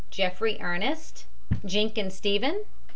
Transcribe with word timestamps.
JEFFERY, 0.09 0.59
ERNEST. 0.59 1.25
JENKIN, 1.63 2.09
STEPHEN. 2.09 2.65